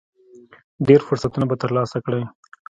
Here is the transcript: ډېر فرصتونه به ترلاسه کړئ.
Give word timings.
ډېر 0.87 1.01
فرصتونه 1.07 1.45
به 1.49 1.55
ترلاسه 1.63 1.97
کړئ. 2.05 2.21